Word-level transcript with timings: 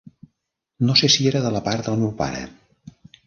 No 0.87 0.95
sé 1.01 1.09
si 1.15 1.27
era 1.33 1.43
de 1.45 1.51
la 1.57 1.63
part 1.69 1.89
del 1.89 2.01
meu 2.05 2.13
pare. 2.25 2.41